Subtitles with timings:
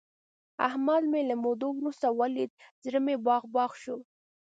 [0.67, 2.51] احمد مې له مودو ورسته ولید،
[2.85, 3.97] زړه مې باغ باغ شو.